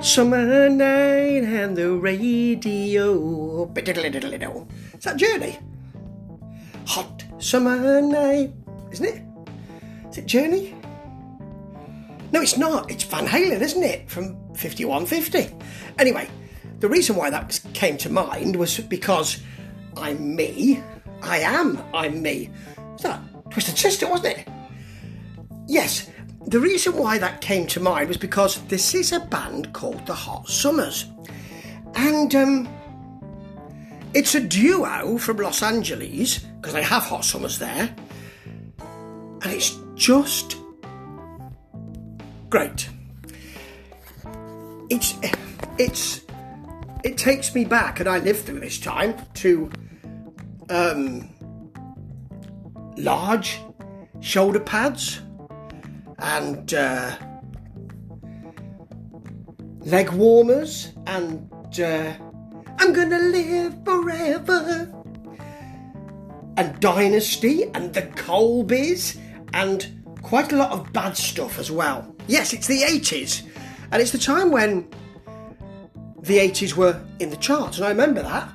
Summer 0.00 0.68
night 0.68 1.42
and 1.44 1.76
the 1.76 1.90
radio. 1.92 3.66
Is 3.74 5.04
that 5.04 5.16
Journey? 5.16 5.58
Hot 6.86 7.24
summer 7.38 8.00
night, 8.00 8.52
isn't 8.92 9.04
it? 9.04 9.22
Is 10.10 10.18
it 10.18 10.26
Journey? 10.26 10.74
No, 12.30 12.40
it's 12.40 12.56
not. 12.56 12.90
It's 12.90 13.04
Van 13.04 13.26
Halen, 13.26 13.60
isn't 13.60 13.82
it? 13.82 14.08
From 14.10 14.36
5150. 14.54 15.56
Anyway, 15.98 16.28
the 16.80 16.88
reason 16.88 17.16
why 17.16 17.30
that 17.30 17.58
came 17.74 17.96
to 17.98 18.10
mind 18.10 18.56
was 18.56 18.78
because 18.78 19.40
I'm 19.96 20.36
me. 20.36 20.82
I 21.22 21.38
am. 21.38 21.82
I'm 21.94 22.22
me. 22.22 22.50
Is 22.96 23.02
that 23.02 23.20
Twisted 23.50 23.78
Sister, 23.78 24.08
wasn't 24.08 24.38
it? 24.38 24.48
Yes. 25.66 26.10
The 26.46 26.60
reason 26.60 26.96
why 26.96 27.18
that 27.18 27.40
came 27.40 27.66
to 27.68 27.80
mind 27.80 28.06
was 28.06 28.16
because 28.16 28.62
this 28.66 28.94
is 28.94 29.10
a 29.10 29.18
band 29.18 29.72
called 29.72 30.06
the 30.06 30.14
Hot 30.14 30.48
Summers. 30.48 31.06
And 31.96 32.32
um, 32.36 32.68
it's 34.14 34.36
a 34.36 34.40
duo 34.40 35.18
from 35.18 35.38
Los 35.38 35.60
Angeles, 35.60 36.38
because 36.38 36.72
they 36.72 36.84
have 36.84 37.02
Hot 37.02 37.24
Summers 37.24 37.58
there. 37.58 37.92
And 39.42 39.52
it's 39.52 39.76
just 39.96 40.56
great. 42.48 42.88
It's 44.88 45.14
it's 45.78 46.20
it 47.02 47.18
takes 47.18 47.56
me 47.56 47.64
back, 47.64 47.98
and 47.98 48.08
I 48.08 48.18
lived 48.18 48.46
through 48.46 48.60
this 48.60 48.78
time 48.78 49.16
to 49.34 49.68
um, 50.70 51.28
large 52.96 53.60
shoulder 54.20 54.60
pads 54.60 55.20
and 56.18 56.74
uh, 56.74 57.16
leg 59.80 60.10
warmers 60.10 60.92
and 61.06 61.50
uh, 61.80 62.12
I'm 62.78 62.92
gonna 62.92 63.18
live 63.18 63.84
forever 63.84 64.92
and 66.56 66.80
Dynasty 66.80 67.64
and 67.74 67.92
the 67.92 68.02
Colbys 68.02 69.18
and 69.52 70.02
quite 70.22 70.52
a 70.52 70.56
lot 70.56 70.72
of 70.72 70.92
bad 70.92 71.16
stuff 71.16 71.58
as 71.58 71.70
well. 71.70 72.14
Yes, 72.26 72.52
it's 72.52 72.66
the 72.66 72.82
80s 72.82 73.42
and 73.92 74.02
it's 74.02 74.10
the 74.10 74.18
time 74.18 74.50
when 74.50 74.88
the 76.22 76.38
80s 76.38 76.74
were 76.74 77.00
in 77.20 77.30
the 77.30 77.36
charts 77.36 77.76
and 77.76 77.86
I 77.86 77.90
remember 77.90 78.22
that. 78.22 78.52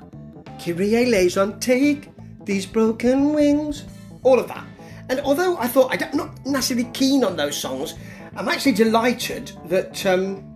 Kyrie 0.59 0.95
eleison, 0.95 1.59
take 1.59 2.09
these 2.43 2.65
broken 2.65 3.33
wings, 3.33 3.85
all 4.23 4.39
of 4.39 4.47
that. 4.47 4.65
And 5.11 5.19
although 5.19 5.57
I 5.57 5.67
thought 5.67 5.91
I'm 5.91 6.17
not 6.17 6.45
necessarily 6.45 6.89
keen 6.93 7.25
on 7.25 7.35
those 7.35 7.57
songs, 7.57 7.95
I'm 8.33 8.47
actually 8.47 8.71
delighted 8.71 9.51
that 9.65 10.05
um, 10.05 10.47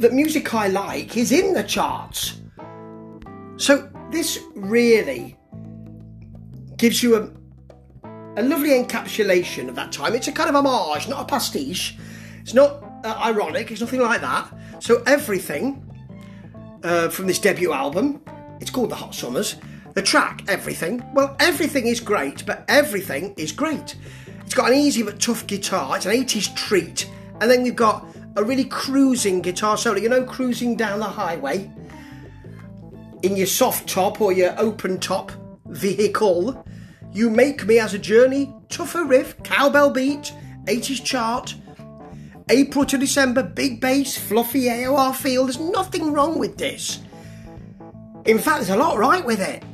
that 0.00 0.12
music 0.12 0.52
I 0.52 0.66
like 0.66 1.16
is 1.16 1.30
in 1.30 1.54
the 1.54 1.62
charts. 1.62 2.40
So 3.58 3.88
this 4.10 4.40
really 4.56 5.38
gives 6.78 7.00
you 7.00 7.14
a 7.14 7.30
a 8.36 8.42
lovely 8.42 8.70
encapsulation 8.70 9.68
of 9.68 9.76
that 9.76 9.92
time. 9.92 10.14
It's 10.14 10.26
a 10.26 10.32
kind 10.32 10.48
of 10.50 10.56
homage, 10.56 11.06
not 11.06 11.20
a 11.20 11.24
pastiche. 11.24 11.96
It's 12.40 12.54
not 12.54 12.82
uh, 13.04 13.20
ironic. 13.24 13.70
It's 13.70 13.80
nothing 13.80 14.00
like 14.00 14.20
that. 14.20 14.52
So 14.80 15.02
everything 15.06 15.84
uh, 16.82 17.08
from 17.08 17.28
this 17.28 17.38
debut 17.38 17.72
album, 17.72 18.20
it's 18.60 18.70
called 18.70 18.90
The 18.90 18.96
Hot 18.96 19.14
Summers. 19.14 19.54
The 19.94 20.02
track, 20.02 20.44
everything. 20.48 21.02
Well, 21.14 21.36
everything 21.40 21.86
is 21.86 22.00
great, 22.00 22.46
but 22.46 22.64
everything 22.68 23.34
is 23.36 23.52
great. 23.52 23.96
It's 24.44 24.54
got 24.54 24.70
an 24.70 24.78
easy 24.78 25.02
but 25.02 25.20
tough 25.20 25.46
guitar. 25.46 25.96
It's 25.96 26.06
an 26.06 26.12
80s 26.12 26.54
treat. 26.54 27.10
And 27.40 27.50
then 27.50 27.62
we've 27.62 27.76
got 27.76 28.06
a 28.36 28.44
really 28.44 28.64
cruising 28.64 29.42
guitar 29.42 29.76
solo. 29.76 29.98
You 29.98 30.08
know, 30.08 30.24
cruising 30.24 30.76
down 30.76 31.00
the 31.00 31.06
highway 31.06 31.70
in 33.22 33.36
your 33.36 33.46
soft 33.46 33.88
top 33.88 34.20
or 34.20 34.32
your 34.32 34.54
open 34.58 34.98
top 34.98 35.32
vehicle. 35.66 36.64
You 37.12 37.30
make 37.30 37.66
me 37.66 37.78
as 37.78 37.94
a 37.94 37.98
journey, 37.98 38.54
tougher 38.68 39.04
riff, 39.04 39.42
cowbell 39.42 39.90
beat, 39.90 40.32
80s 40.64 41.04
chart. 41.04 41.54
April 42.48 42.84
to 42.84 42.98
December, 42.98 43.42
big 43.42 43.80
bass, 43.80 44.16
fluffy 44.16 44.64
AOR 44.64 45.14
feel. 45.14 45.44
There's 45.44 45.60
nothing 45.60 46.12
wrong 46.12 46.38
with 46.38 46.58
this. 46.58 47.00
In 48.24 48.38
fact, 48.38 48.58
there's 48.58 48.70
a 48.70 48.76
lot 48.76 48.98
right 48.98 49.24
with 49.24 49.40
it. 49.40 49.64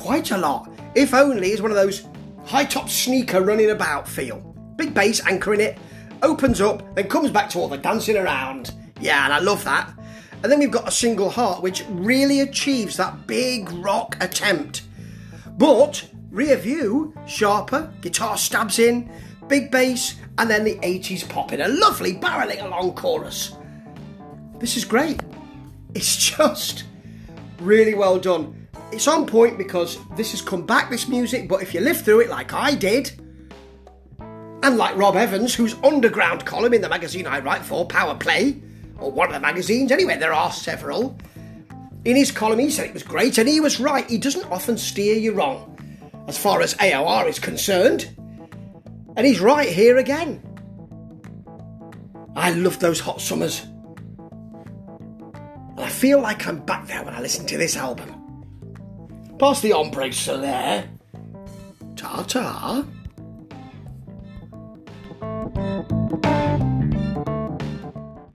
Quite 0.00 0.30
a 0.30 0.38
lot. 0.38 0.70
If 0.94 1.12
only 1.12 1.48
it's 1.48 1.60
one 1.60 1.70
of 1.70 1.76
those 1.76 2.06
high 2.46 2.64
top 2.64 2.88
sneaker 2.88 3.42
running 3.42 3.70
about 3.70 4.08
feel. 4.08 4.38
Big 4.76 4.94
bass 4.94 5.20
anchoring 5.26 5.60
it, 5.60 5.76
opens 6.22 6.62
up, 6.62 6.94
then 6.94 7.06
comes 7.06 7.30
back 7.30 7.50
to 7.50 7.58
all 7.58 7.68
the 7.68 7.76
dancing 7.76 8.16
around. 8.16 8.72
Yeah, 8.98 9.24
and 9.24 9.32
I 9.32 9.40
love 9.40 9.62
that. 9.64 9.92
And 10.42 10.50
then 10.50 10.58
we've 10.58 10.70
got 10.70 10.88
a 10.88 10.90
single 10.90 11.28
heart, 11.28 11.62
which 11.62 11.84
really 11.90 12.40
achieves 12.40 12.96
that 12.96 13.26
big 13.26 13.70
rock 13.72 14.16
attempt. 14.22 14.84
But 15.58 16.08
rear 16.30 16.56
view, 16.56 17.14
sharper, 17.26 17.92
guitar 18.00 18.38
stabs 18.38 18.78
in, 18.78 19.12
big 19.48 19.70
bass, 19.70 20.16
and 20.38 20.48
then 20.48 20.64
the 20.64 20.76
80s 20.76 21.28
pop 21.28 21.52
in 21.52 21.60
a 21.60 21.68
lovely 21.68 22.14
barreling 22.14 22.64
along 22.64 22.94
chorus. 22.94 23.54
This 24.60 24.78
is 24.78 24.86
great. 24.86 25.20
It's 25.94 26.16
just 26.36 26.84
really 27.58 27.94
well 27.94 28.18
done 28.18 28.59
it's 28.92 29.08
on 29.08 29.26
point 29.26 29.58
because 29.58 29.98
this 30.16 30.32
has 30.32 30.42
come 30.42 30.66
back, 30.66 30.90
this 30.90 31.08
music, 31.08 31.48
but 31.48 31.62
if 31.62 31.74
you 31.74 31.80
live 31.80 32.00
through 32.00 32.20
it 32.20 32.28
like 32.28 32.52
I 32.52 32.74
did, 32.74 33.12
and 34.62 34.76
like 34.76 34.96
Rob 34.96 35.16
Evans, 35.16 35.54
whose 35.54 35.74
underground 35.82 36.44
column 36.44 36.74
in 36.74 36.82
the 36.82 36.88
magazine 36.88 37.26
I 37.26 37.40
write 37.40 37.62
for, 37.62 37.86
Power 37.86 38.14
Play, 38.14 38.60
or 38.98 39.10
one 39.10 39.28
of 39.28 39.34
the 39.34 39.40
magazines, 39.40 39.90
anyway, 39.90 40.18
there 40.18 40.34
are 40.34 40.52
several, 40.52 41.16
in 42.04 42.16
his 42.16 42.30
column 42.30 42.58
he 42.58 42.70
said 42.70 42.86
it 42.86 42.94
was 42.94 43.02
great, 43.02 43.38
and 43.38 43.48
he 43.48 43.60
was 43.60 43.80
right. 43.80 44.08
He 44.08 44.18
doesn't 44.18 44.50
often 44.50 44.76
steer 44.78 45.16
you 45.16 45.32
wrong 45.32 45.66
as 46.28 46.38
far 46.38 46.60
as 46.62 46.74
AOR 46.74 47.28
is 47.28 47.38
concerned. 47.38 48.14
And 49.16 49.26
he's 49.26 49.40
right 49.40 49.68
here 49.68 49.98
again. 49.98 50.42
I 52.36 52.52
love 52.52 52.78
those 52.78 53.00
hot 53.00 53.20
summers. 53.20 53.66
And 55.70 55.80
I 55.80 55.88
feel 55.88 56.20
like 56.20 56.46
I'm 56.46 56.60
back 56.60 56.86
there 56.86 57.02
when 57.02 57.14
I 57.14 57.20
listen 57.20 57.46
to 57.46 57.58
this 57.58 57.76
album. 57.76 58.19
Pass 59.40 59.62
the 59.62 59.72
Ambre, 59.72 60.10
Solaire. 60.10 60.86
Ta 61.96 62.22
ta. 62.24 62.84